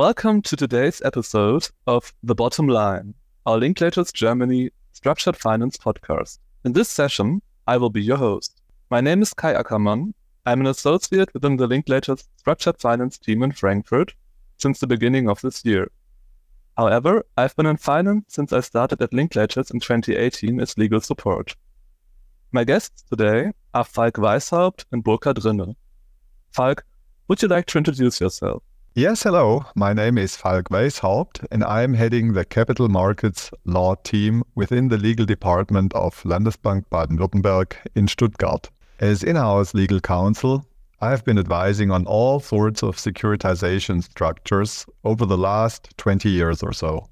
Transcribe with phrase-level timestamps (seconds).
[0.00, 3.12] Welcome to today's episode of The Bottom Line,
[3.44, 6.38] our Linklaters Germany structured finance podcast.
[6.64, 8.62] In this session, I will be your host.
[8.88, 10.14] My name is Kai Ackermann.
[10.46, 14.14] I'm an associate within the Linklaters structured finance team in Frankfurt
[14.56, 15.90] since the beginning of this year.
[16.78, 21.54] However, I've been in finance since I started at Linklaters in 2018 as legal support.
[22.52, 25.76] My guests today are Falk Weishaupt and Burkhard Rinne.
[26.52, 26.86] Falk,
[27.28, 28.62] would you like to introduce yourself?
[28.96, 29.64] Yes, hello.
[29.76, 34.98] My name is Falk Weishaupt, and I'm heading the capital markets law team within the
[34.98, 38.68] legal department of Landesbank Baden-Württemberg in Stuttgart.
[38.98, 40.66] As in-house legal counsel,
[41.00, 46.60] I have been advising on all sorts of securitization structures over the last 20 years
[46.60, 47.08] or so.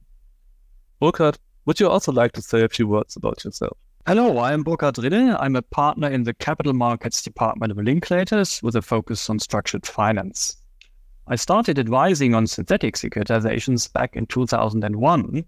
[0.99, 3.79] Burkhard, would you also like to say a few words about yourself?
[4.05, 5.37] Hello, I am Burkhard Rinne.
[5.39, 9.87] I'm a partner in the capital markets department of Linklaters with a focus on structured
[9.87, 10.57] finance.
[11.31, 15.45] I started advising on synthetic securitizations back in 2001,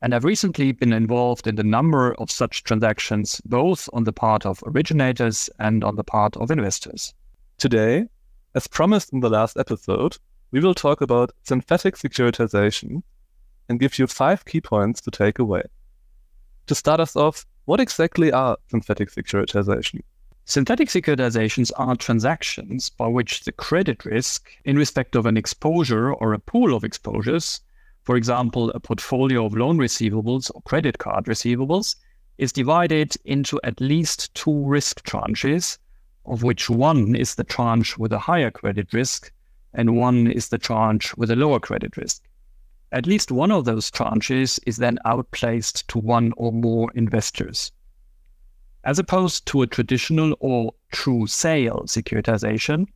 [0.00, 4.46] and I've recently been involved in a number of such transactions, both on the part
[4.46, 7.14] of originators and on the part of investors.
[7.58, 8.06] Today,
[8.54, 10.18] as promised in the last episode,
[10.52, 13.02] we will talk about synthetic securitization
[13.68, 15.62] and give you five key points to take away.
[16.68, 20.02] To start us off, what exactly are synthetic securitization?
[20.46, 26.34] Synthetic securitizations are transactions by which the credit risk in respect of an exposure or
[26.34, 27.62] a pool of exposures,
[28.02, 31.96] for example, a portfolio of loan receivables or credit card receivables,
[32.36, 35.78] is divided into at least two risk tranches,
[36.26, 39.32] of which one is the tranche with a higher credit risk
[39.72, 42.22] and one is the tranche with a lower credit risk.
[42.92, 47.72] At least one of those tranches is then outplaced to one or more investors.
[48.84, 52.86] As opposed to a traditional or true sale securitization,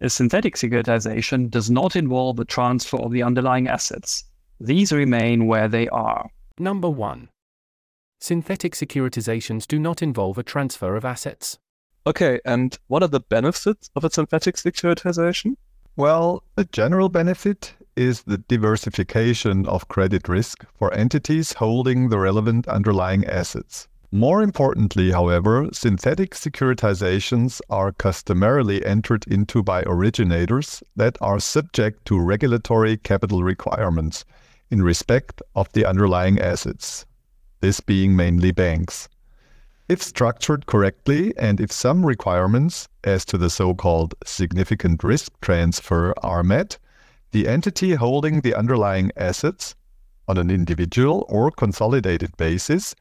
[0.00, 4.24] a synthetic securitization does not involve the transfer of the underlying assets.
[4.60, 6.28] These remain where they are.
[6.58, 7.30] Number 1.
[8.20, 11.58] Synthetic securitizations do not involve a transfer of assets.
[12.06, 15.56] Okay, and what are the benefits of a synthetic securitization?
[15.96, 22.68] Well, a general benefit is the diversification of credit risk for entities holding the relevant
[22.68, 23.88] underlying assets.
[24.10, 32.18] More importantly, however, synthetic securitizations are customarily entered into by originators that are subject to
[32.18, 34.24] regulatory capital requirements
[34.70, 37.04] in respect of the underlying assets,
[37.60, 39.10] this being mainly banks.
[39.90, 46.42] If structured correctly and if some requirements as to the so-called significant risk transfer are
[46.42, 46.78] met,
[47.32, 49.74] the entity holding the underlying assets
[50.26, 52.94] on an individual or consolidated basis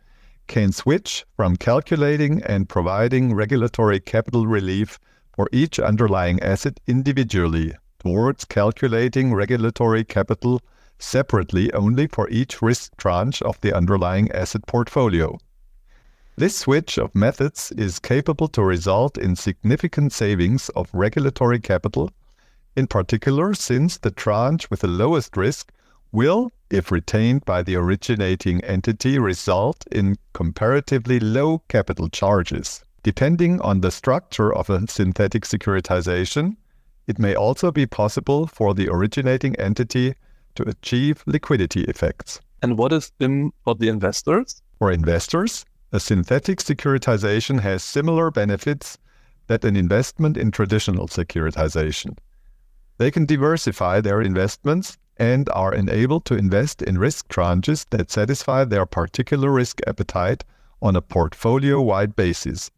[0.48, 4.98] can switch from calculating and providing regulatory capital relief
[5.34, 10.62] for each underlying asset individually towards calculating regulatory capital
[11.00, 15.38] separately only for each risk tranche of the underlying asset portfolio.
[16.38, 22.12] This switch of methods is capable to result in significant savings of regulatory capital,
[22.76, 25.72] in particular since the tranche with the lowest risk
[26.12, 32.84] will, if retained by the originating entity, result in comparatively low capital charges.
[33.04, 36.58] Depending on the structure of a synthetic securitization,
[37.08, 40.14] it may also be possible for the originating entity
[40.56, 42.42] to achieve liquidity effects.
[42.62, 44.62] And what is in for the investors?
[44.80, 48.98] For investors, a synthetic securitization has similar benefits
[49.48, 52.18] that an investment in traditional securitization.
[52.98, 58.64] They can diversify their investments and are enabled to invest in risk tranches that satisfy
[58.64, 60.44] their particular risk appetite
[60.82, 62.72] on a portfolio wide basis.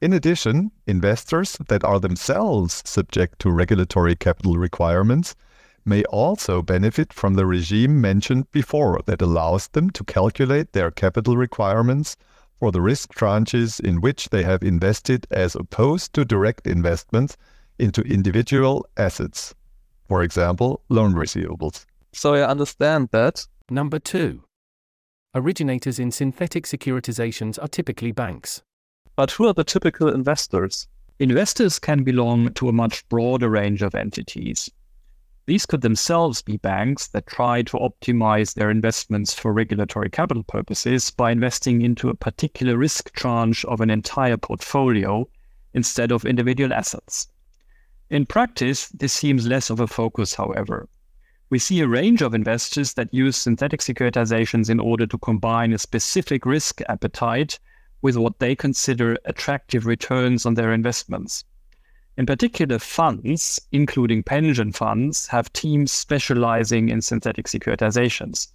[0.00, 5.36] In addition, investors that are themselves subject to regulatory capital requirements
[5.84, 11.36] may also benefit from the regime mentioned before that allows them to calculate their capital
[11.36, 12.16] requirements
[12.58, 17.36] for the risk tranches in which they have invested as opposed to direct investments
[17.78, 19.54] into individual assets
[20.10, 21.86] for example, loan receivables.
[22.12, 23.46] So I understand that.
[23.70, 24.42] Number two.
[25.36, 28.60] Originators in synthetic securitizations are typically banks.
[29.14, 30.88] But who are the typical investors?
[31.20, 34.68] Investors can belong to a much broader range of entities.
[35.46, 41.12] These could themselves be banks that try to optimize their investments for regulatory capital purposes
[41.12, 45.28] by investing into a particular risk tranche of an entire portfolio
[45.72, 47.28] instead of individual assets.
[48.10, 50.88] In practice, this seems less of a focus, however.
[51.48, 55.78] We see a range of investors that use synthetic securitizations in order to combine a
[55.78, 57.60] specific risk appetite
[58.02, 61.44] with what they consider attractive returns on their investments.
[62.16, 68.48] In particular, funds, including pension funds, have teams specializing in synthetic securitizations.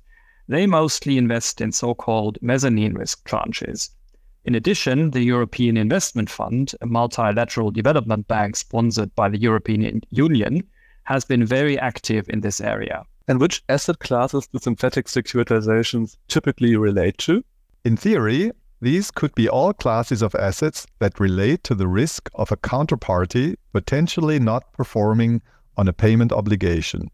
[0.50, 3.90] They mostly invest in so called mezzanine risk tranches.
[4.46, 10.62] In addition, the European Investment Fund, a multilateral development bank sponsored by the European Union,
[11.06, 13.04] has been very active in this area.
[13.28, 17.44] And which asset classes do synthetic securitizations typically relate to?
[17.84, 18.52] In theory,
[18.82, 23.56] these could be all classes of assets that relate to the risk of a counterparty
[23.74, 25.42] potentially not performing
[25.76, 27.10] on a payment obligation.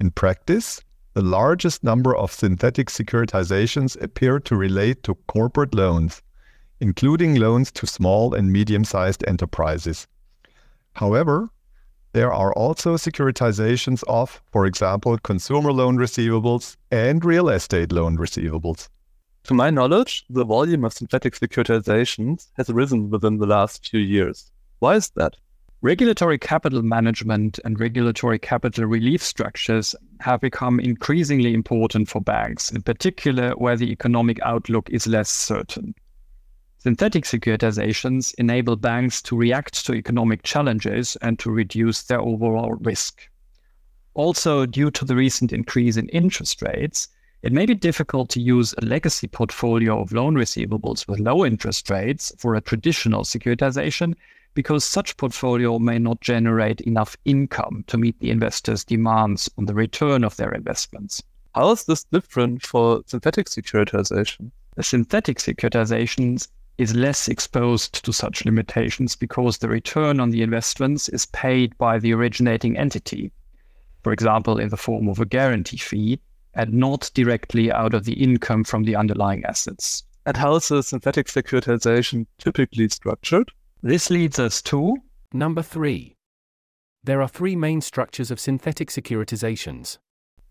[0.00, 0.80] In practice,
[1.12, 6.22] the largest number of synthetic securitizations appear to relate to corporate loans,
[6.80, 10.06] including loans to small and medium sized enterprises.
[10.94, 11.50] However,
[12.12, 18.88] there are also securitizations of, for example, consumer loan receivables and real estate loan receivables.
[19.44, 24.50] To my knowledge, the volume of synthetic securitizations has risen within the last few years.
[24.78, 25.36] Why is that?
[25.82, 32.80] Regulatory capital management and regulatory capital relief structures have become increasingly important for banks, in
[32.80, 35.94] particular where the economic outlook is less certain.
[36.86, 43.28] Synthetic securitizations enable banks to react to economic challenges and to reduce their overall risk.
[44.14, 47.08] Also, due to the recent increase in interest rates,
[47.42, 51.90] it may be difficult to use a legacy portfolio of loan receivables with low interest
[51.90, 54.14] rates for a traditional securitization
[54.54, 59.74] because such portfolio may not generate enough income to meet the investors' demands on the
[59.74, 61.20] return of their investments.
[61.52, 64.52] How is this different for synthetic securitization?
[64.76, 66.46] The synthetic securitizations
[66.78, 71.98] is less exposed to such limitations because the return on the investments is paid by
[71.98, 73.32] the originating entity,
[74.02, 76.20] for example, in the form of a guarantee fee,
[76.54, 80.04] and not directly out of the income from the underlying assets.
[80.24, 83.50] And how is a synthetic securitization typically structured?
[83.82, 84.96] This leads us to
[85.32, 86.16] Number 3.
[87.04, 89.98] There are three main structures of synthetic securitizations.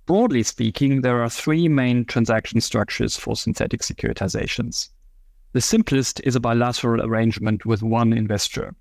[0.06, 4.90] Broadly speaking, there are three main transaction structures for synthetic securitizations.
[5.56, 8.76] The simplest is a bilateral arrangement with one investor.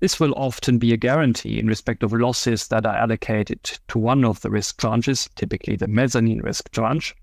[0.00, 4.22] This will often be a guarantee in respect of losses that are allocated to one
[4.22, 7.16] of the risk tranches, typically the mezzanine risk tranche.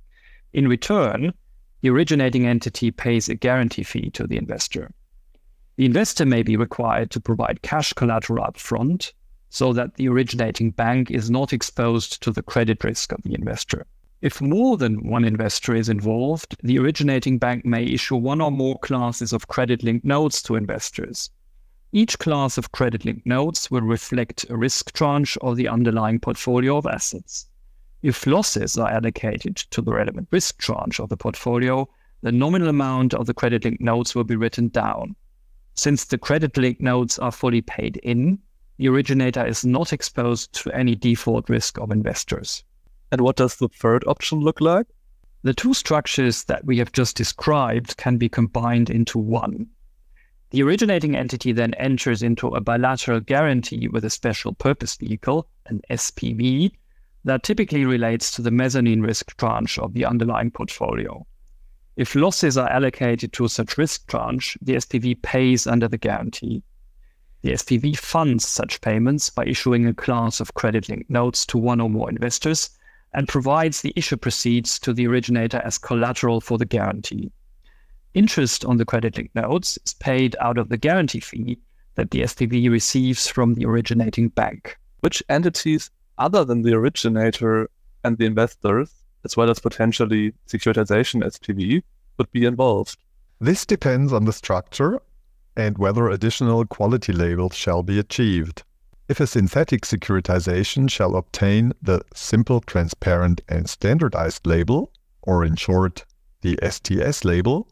[0.53, 1.35] In return,
[1.81, 4.89] the originating entity pays a guarantee fee to the investor.
[5.75, 9.13] The investor may be required to provide cash collateral upfront
[9.49, 13.85] so that the originating bank is not exposed to the credit risk of the investor.
[14.21, 18.77] If more than one investor is involved, the originating bank may issue one or more
[18.79, 21.29] classes of credit linked notes to investors.
[21.93, 26.75] Each class of credit linked notes will reflect a risk tranche of the underlying portfolio
[26.75, 27.47] of assets.
[28.01, 31.87] If losses are allocated to the relevant risk tranche of the portfolio,
[32.21, 35.15] the nominal amount of the credit linked notes will be written down.
[35.75, 38.39] Since the credit linked notes are fully paid in,
[38.77, 42.65] the originator is not exposed to any default risk of investors.
[43.11, 44.87] And what does the third option look like?
[45.41, 49.67] The two structures that we have just described can be combined into one.
[50.51, 55.81] The originating entity then enters into a bilateral guarantee with a special purpose vehicle, an
[55.89, 56.71] SPV,
[57.23, 61.25] that typically relates to the mezzanine risk tranche of the underlying portfolio.
[61.95, 66.63] If losses are allocated to such risk tranche, the SPV pays under the guarantee.
[67.41, 71.79] The SPV funds such payments by issuing a class of credit linked notes to one
[71.79, 72.71] or more investors
[73.13, 77.31] and provides the issue proceeds to the originator as collateral for the guarantee.
[78.13, 81.59] Interest on the credit linked notes is paid out of the guarantee fee
[81.95, 84.77] that the SPV receives from the originating bank.
[85.01, 87.69] Which entities, other than the originator
[88.03, 88.93] and the investors,
[89.25, 91.83] as well as potentially securitization SPV,
[92.17, 92.97] would be involved?
[93.39, 95.01] This depends on the structure
[95.55, 98.63] and whether additional quality labels shall be achieved.
[99.09, 104.91] If a synthetic securitization shall obtain the simple, transparent, and standardized label,
[105.23, 106.05] or in short,
[106.41, 107.67] the STS label,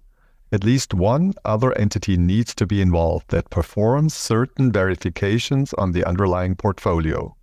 [0.51, 6.03] at least one other entity needs to be involved that performs certain verifications on the
[6.05, 7.35] underlying portfolio.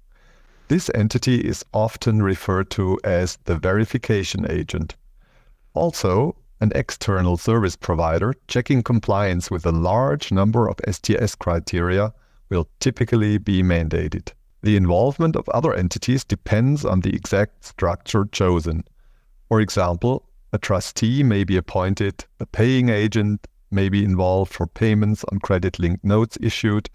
[0.67, 4.97] This entity is often referred to as the verification agent.
[5.73, 12.13] Also, an external service provider checking compliance with a large number of STS criteria
[12.55, 14.33] will typically be mandated.
[14.63, 18.85] The involvement of other entities depends on the exact structure chosen.
[19.49, 25.25] For example, a trustee may be appointed, a paying agent may be involved for payments
[25.33, 26.89] on credit linked notes issued,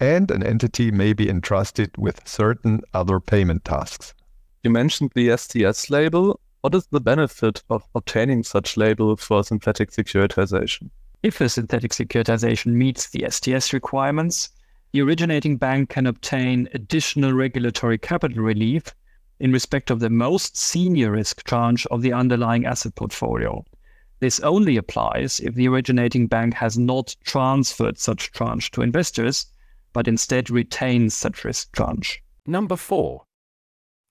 [0.00, 4.14] and an entity may be entrusted with certain other payment tasks.
[4.64, 6.40] You mentioned the STS label.
[6.62, 10.90] What is the benefit of obtaining such label for synthetic securitization?
[11.22, 14.50] If a synthetic securitization meets the STS requirements,
[14.92, 18.94] the originating bank can obtain additional regulatory capital relief
[19.40, 23.64] in respect of the most senior risk tranche of the underlying asset portfolio.
[24.20, 29.46] This only applies if the originating bank has not transferred such tranche to investors,
[29.94, 32.22] but instead retains such risk tranche.
[32.46, 33.24] Number 4.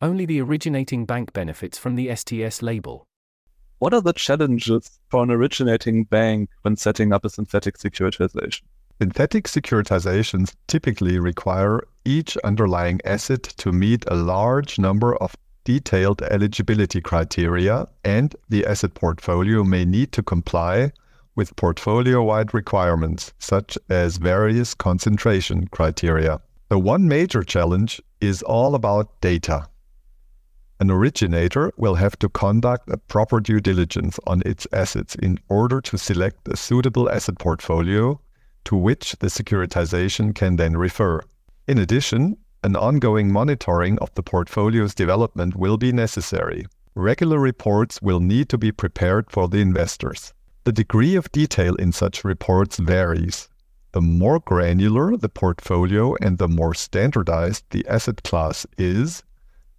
[0.02, 3.06] Only the originating bank benefits from the STS label.
[3.78, 8.64] What are the challenges for an originating bank when setting up a synthetic securitization?
[9.02, 17.02] Synthetic securitizations typically require each underlying asset to meet a large number of detailed eligibility
[17.02, 20.92] criteria, and the asset portfolio may need to comply
[21.36, 26.40] with portfolio wide requirements, such as various concentration criteria.
[26.70, 29.66] The one major challenge is all about data.
[30.80, 35.82] An originator will have to conduct a proper due diligence on its assets in order
[35.82, 38.22] to select a suitable asset portfolio
[38.66, 41.22] to which the securitization can then refer.
[41.68, 46.66] In addition, an ongoing monitoring of the portfolio's development will be necessary.
[46.94, 50.34] Regular reports will need to be prepared for the investors.
[50.64, 53.50] The degree of detail in such reports varies.
[53.94, 59.24] The more granular the portfolio and the more standardized the asset class is,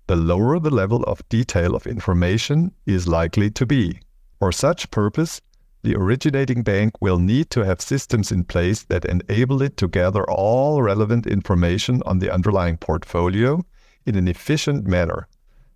[0.06, 4.00] the lower the level of detail of information is likely to be.
[4.40, 5.40] For such purpose,
[5.82, 10.22] the originating bank will need to have systems in place that enable it to gather
[10.30, 13.64] all relevant information on the underlying portfolio
[14.06, 15.26] in an efficient manner.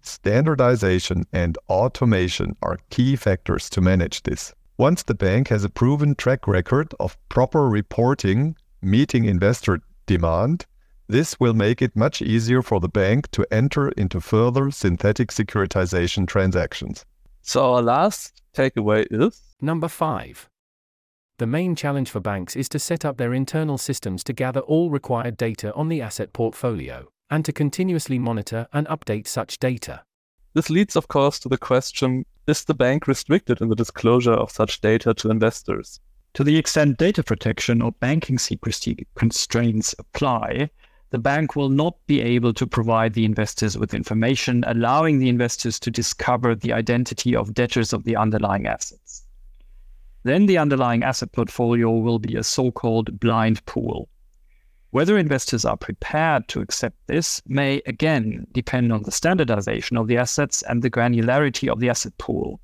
[0.03, 4.55] Standardization and automation are key factors to manage this.
[4.79, 10.67] Once the bank has a proven track record of proper reporting, meeting investor demand,
[11.09, 16.29] this will make it much easier for the bank to enter into further synthetic securitization
[16.29, 17.05] transactions.
[17.49, 20.51] So, our last takeaway is Number 5.
[21.39, 24.91] The main challenge for banks is to set up their internal systems to gather all
[24.91, 30.03] required data on the asset portfolio, and to continuously monitor and update such data.
[30.55, 34.51] this leads, of course, to the question is the bank restricted in the disclosure of
[34.51, 36.01] such data to investors?
[36.35, 40.71] To the extent data protection or banking secrecy constraints apply,
[41.17, 45.81] the bank will not be able to provide the investors with information allowing the investors
[45.81, 49.25] to discover the identity of debtors of the underlying assets.
[50.25, 54.11] Then the underlying asset portfolio will be a so called blind pool.
[54.91, 60.19] Whether investors are prepared to accept this may again depend on the standardization of the
[60.19, 62.61] assets and the granularity of the asset pool.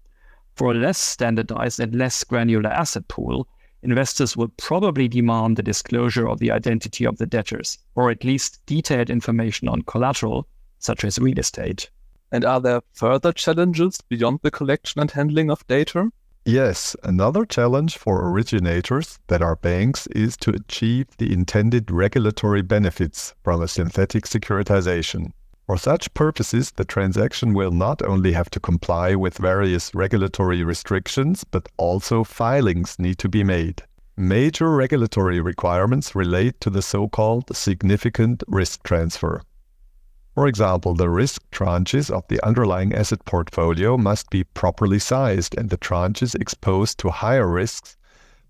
[0.57, 3.49] For a less standardized and less granular asset pool,
[3.83, 8.65] investors will probably demand the disclosure of the identity of the debtors, or at least
[8.67, 10.47] detailed information on collateral,
[10.79, 11.91] such as real estate.
[12.31, 16.11] And are there further challenges beyond the collection and handling of data?
[16.45, 23.35] Yes, another challenge for originators that are banks is to achieve the intended regulatory benefits
[23.45, 25.33] from a synthetic securitization.
[25.67, 31.45] For such purposes, the transaction will not only have to comply with various regulatory restrictions,
[31.45, 33.83] but also filings need to be made.
[34.17, 39.41] Major regulatory requirements relate to the so called significant risk transfer.
[40.35, 45.71] For example, the risk tranches of the underlying asset portfolio must be properly sized, and
[45.71, 47.97] the tranches exposed to higher risks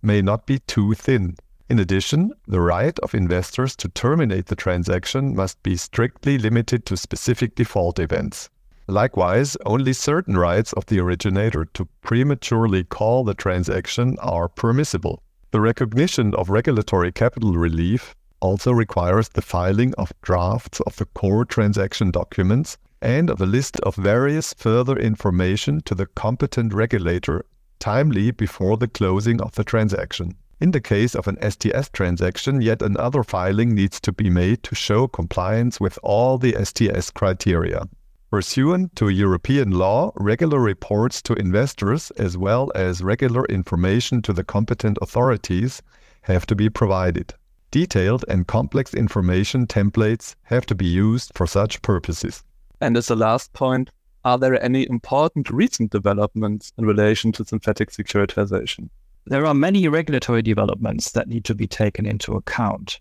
[0.01, 1.37] may not be too thin.
[1.73, 6.99] In addition, the right of investors to terminate the transaction must be strictly limited to
[6.99, 8.51] specific default events.
[8.89, 15.23] Likewise, only certain rights of the originator to prematurely call the transaction are permissible.
[15.51, 21.47] The recognition of regulatory capital relief also requires the filing of drafts of the core
[21.47, 27.47] transaction documents and of a list of various further information to the competent regulator
[27.79, 30.37] timely before the closing of the transaction.
[30.63, 34.77] In the case of an STS transaction, yet another filing needs to be made to
[34.77, 37.89] show compliance with all the STS criteria.
[38.31, 44.45] Pursuant to European law, regular reports to investors as well as regular information to the
[44.45, 45.83] competent authorities
[46.21, 47.35] have to be provided.
[47.73, 52.45] Detailed and complex information templates have to be used for such purposes.
[52.81, 53.91] And as a last point,
[54.25, 58.91] are there any important recent developments in relation to synthetic securitization?
[59.27, 62.99] There are many regulatory developments that need to be taken into account.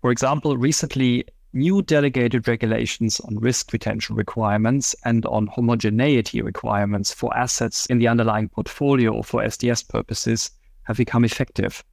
[0.00, 7.36] For example, recently, new delegated regulations on risk retention requirements and on homogeneity requirements for
[7.36, 10.50] assets in the underlying portfolio for STS purposes
[10.84, 11.84] have become effective.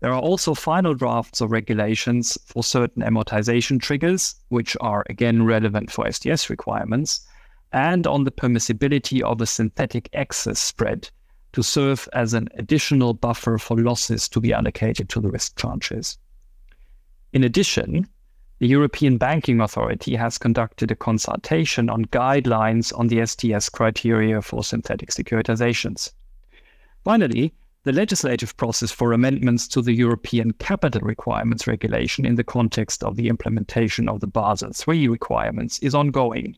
[0.00, 5.90] There are also final drafts of regulations for certain amortization triggers, which are again relevant
[5.90, 7.20] for STS requirements,
[7.72, 11.10] and on the permissibility of a synthetic excess spread
[11.56, 16.18] to serve as an additional buffer for losses to be allocated to the risk tranches.
[17.32, 18.06] In addition,
[18.58, 24.62] the European Banking Authority has conducted a consultation on guidelines on the STS criteria for
[24.62, 26.12] synthetic securitizations.
[27.04, 33.02] Finally, the legislative process for amendments to the European Capital Requirements Regulation in the context
[33.02, 36.54] of the implementation of the Basel III requirements is ongoing.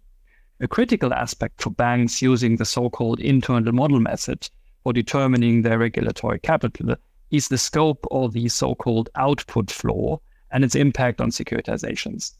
[0.59, 4.51] A critical aspect for banks using the so called internal model method
[4.89, 6.95] for determining their regulatory capital
[7.31, 10.19] is the scope of the so called output floor
[10.51, 12.33] and its impact on securitizations.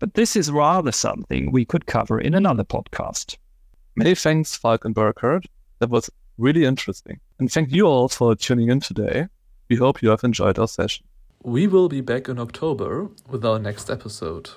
[0.00, 3.38] But this is rather something we could cover in another podcast.
[3.96, 7.20] Many thanks, Falk and That was really interesting.
[7.38, 9.28] And thank you all for tuning in today.
[9.70, 11.06] We hope you have enjoyed our session.
[11.42, 14.50] We will be back in October with our next episode.